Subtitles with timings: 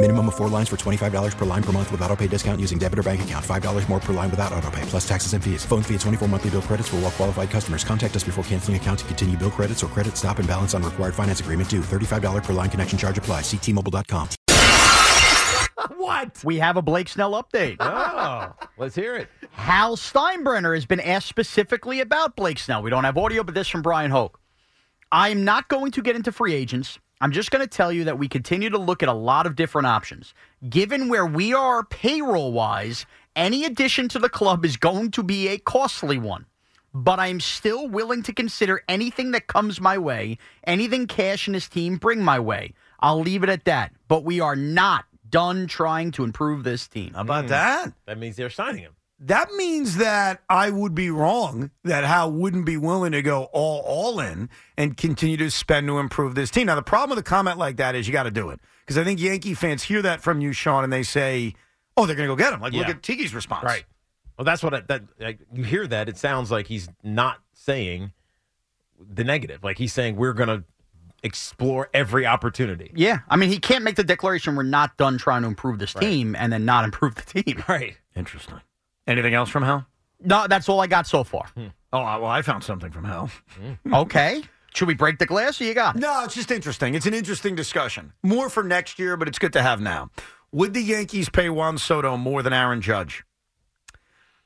[0.00, 2.78] Minimum of four lines for $25 per line per month with auto pay discount using
[2.78, 3.44] debit or bank account.
[3.44, 5.64] $5 more per line without auto pay, plus taxes and fees.
[5.64, 7.82] Phone fee at 24 monthly bill credits for all well qualified customers.
[7.82, 10.84] Contact us before canceling account to continue bill credits or credit stop and balance on
[10.84, 11.80] required finance agreement due.
[11.80, 13.40] $35 per line connection charge apply.
[13.40, 14.28] Ctmobile.com.
[15.96, 16.42] What?
[16.44, 17.76] We have a Blake Snell update.
[18.20, 19.28] Oh, let's hear it.
[19.50, 22.82] Hal Steinbrenner has been asked specifically about Blake Snell.
[22.82, 24.38] We don't have audio, but this from Bryan Hoch.
[25.10, 26.98] I'm not going to get into free agents.
[27.20, 29.56] I'm just going to tell you that we continue to look at a lot of
[29.56, 30.34] different options.
[30.68, 35.48] Given where we are payroll wise, any addition to the club is going to be
[35.48, 36.46] a costly one.
[36.94, 41.68] But I'm still willing to consider anything that comes my way, anything Cash and his
[41.68, 42.74] team bring my way.
[43.00, 43.92] I'll leave it at that.
[44.06, 47.14] But we are not done trying to improve this team.
[47.14, 47.50] How about hmm.
[47.50, 47.92] that?
[48.06, 48.94] That means they're signing him.
[49.20, 53.80] That means that I would be wrong that Hal wouldn't be willing to go all
[53.80, 56.66] all in and continue to spend to improve this team.
[56.66, 58.96] Now the problem with a comment like that is you got to do it because
[58.96, 61.54] I think Yankee fans hear that from you, Sean, and they say,
[61.96, 63.64] "Oh, they're going to go get him." Like look at Tiki's response.
[63.64, 63.84] Right.
[64.36, 65.86] Well, that's what I, that like, you hear.
[65.86, 68.12] That it sounds like he's not saying
[69.00, 69.64] the negative.
[69.64, 70.64] Like he's saying we're going to
[71.24, 72.92] explore every opportunity.
[72.94, 75.92] Yeah, I mean, he can't make the declaration we're not done trying to improve this
[75.92, 77.64] team and then not improve the team.
[77.68, 77.96] Right.
[78.14, 78.60] Interesting.
[79.08, 79.86] Anything else from Hal?
[80.20, 81.46] No, that's all I got so far.
[81.54, 81.68] Hmm.
[81.92, 83.30] Oh, well, I found something from Hal.
[83.56, 83.94] Hmm.
[83.94, 84.42] Okay.
[84.74, 86.00] Should we break the glass or you got it?
[86.00, 86.94] No, it's just interesting.
[86.94, 88.12] It's an interesting discussion.
[88.22, 90.10] More for next year, but it's good to have now.
[90.52, 93.24] Would the Yankees pay Juan Soto more than Aaron Judge?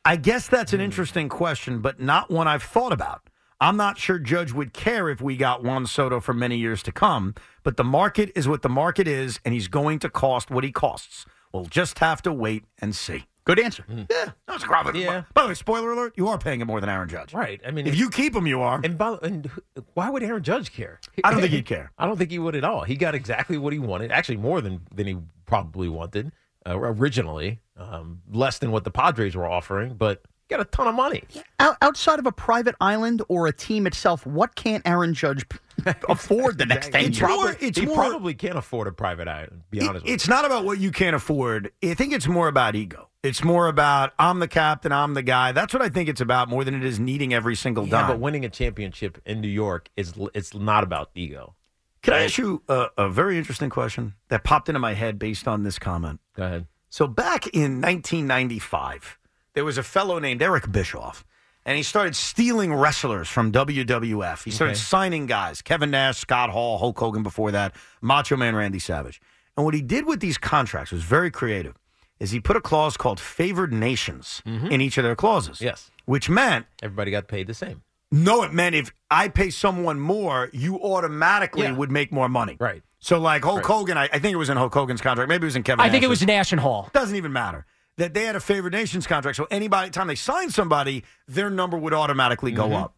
[0.05, 0.85] I guess that's an hmm.
[0.85, 3.23] interesting question, but not one I've thought about.
[3.61, 6.93] I'm not sure Judge would care if we got Juan Soto for many years to
[6.93, 7.35] come,
[7.65, 10.71] but the market is what the market is, and he's going to cost what he
[10.71, 11.27] costs.
[11.53, 13.27] We'll just have to wait and see.
[13.45, 13.85] Good answer.
[13.89, 15.25] Yeah, that's a Yeah.
[15.35, 17.35] By the way, spoiler alert: you are paying him more than Aaron Judge.
[17.35, 17.61] Right.
[17.67, 18.81] I mean, If you keep him, you are.
[18.85, 19.51] and, by, and
[19.95, 21.01] why would Aaron Judge care?
[21.25, 21.91] I don't think he'd care.
[21.99, 22.85] I don't think he would at all.
[22.85, 24.13] He got exactly what he wanted.
[24.13, 25.17] Actually, more than than he
[25.47, 26.31] probably wanted
[26.67, 27.61] uh, originally.
[27.77, 31.23] Um, less than what the Padres were offering, but he got a ton of money.
[31.61, 35.45] Out, outside of a private island or a team itself, what can't Aaron Judge
[36.09, 37.31] afford the next 10 It's years?
[37.31, 39.63] more- it's he more- probably can't afford a private island.
[39.71, 41.71] Be It- honest with it's not about what you can't afford.
[41.83, 43.09] I think it's more about ego.
[43.23, 45.53] It's more about I'm the captain, I'm the guy.
[45.53, 47.93] That's what I think it's about more than it is needing every single you.
[47.93, 48.09] Yeah, dime.
[48.11, 51.55] but winning a championship in New York is it's not about ego.
[52.03, 55.47] Can I ask you a, a very interesting question that popped into my head based
[55.47, 56.19] on this comment?
[56.35, 56.67] Go ahead.
[56.91, 59.19] So back in 1995,
[59.55, 61.25] there was a fellow named Eric Bischoff,
[61.65, 64.45] and he started stealing wrestlers from WWF.
[64.45, 64.81] He started Okay.
[64.81, 67.23] signing guys: Kevin Nash, Scott Hall, Hulk Hogan.
[67.23, 69.21] Before that, Macho Man Randy Savage.
[69.57, 71.75] And what he did with these contracts was very creative.
[72.19, 75.57] Is he put a clause called favored nations in each of their clauses?
[75.57, 75.65] Mm-hmm.
[75.65, 75.91] Yes.
[76.05, 77.83] Which meant Everybody got paid the same.
[78.13, 81.73] no, it meant if I pay someone more, you automatically Yeah.
[81.73, 82.57] would make more money.
[82.61, 82.83] Right.
[83.01, 83.67] So like Hulk Right.
[83.67, 85.29] Hogan, I, I think it was in Hulk Hogan's contract.
[85.29, 85.81] Maybe it was in Kevin.
[85.85, 86.21] I think it Nash's.
[86.21, 86.89] was Nash and Hall.
[86.93, 87.67] Doesn't even matter.
[87.99, 91.77] That they had a favored nations contract, so anybody time they signed somebody, their number
[91.77, 92.75] would automatically go Mm-hmm.
[92.85, 92.97] up.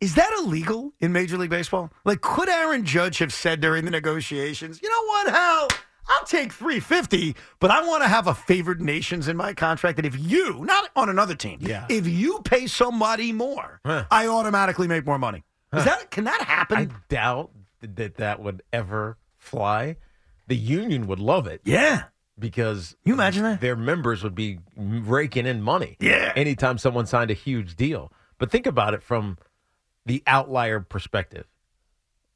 [0.00, 1.90] Is that illegal in Major League Baseball?
[2.04, 5.68] Like, could Aaron Judge have said during the negotiations, "You know what, Hal?
[6.08, 9.96] I'll take three fifty, but I want to have a favored nations in my contract.
[9.96, 11.86] That if you, not on another team, Yeah.
[11.88, 14.04] if you pay somebody more, Huh.
[14.10, 15.44] I automatically make more money.
[15.72, 16.76] Is that can that happen?
[16.78, 19.96] I doubt that that would ever fly.
[20.48, 22.04] The union would love it yeah.
[22.38, 23.60] Because You imagine that?
[23.60, 25.96] their members would be raking in money.
[26.00, 26.32] Yeah.
[26.34, 28.12] Anytime someone signed a huge deal.
[28.38, 29.38] But think about it from
[30.06, 31.46] the outlier perspective.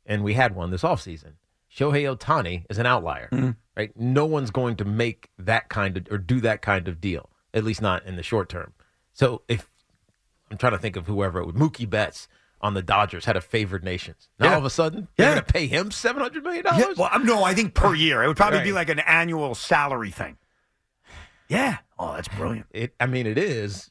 [0.04, 1.32] And we had one this offseason.
[1.74, 3.50] Shohei Ohtani is an outlier, Mm-hmm.
[3.76, 3.90] right?
[3.96, 7.64] No one's going to make that kind of or do that kind of deal, at
[7.64, 8.72] least not in the short term.
[9.12, 9.68] So if
[10.50, 12.28] I'm trying to think of whoever it would, Mookie Betts
[12.60, 14.28] on the Dodgers had a favored nations.
[14.38, 14.52] Now Yeah.
[14.52, 15.26] all of a sudden, Yeah.
[15.26, 16.96] you're going to pay him seven hundred million Yeah, dollars.
[16.96, 18.22] well, I'm- no, I think per year.
[18.22, 20.36] It would probably be like an annual salary thing.
[21.48, 21.78] Yeah.
[21.98, 22.66] Oh, that's brilliant.
[22.72, 23.90] It, I mean, it is.